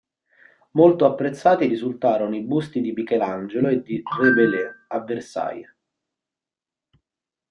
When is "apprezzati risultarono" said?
1.05-2.35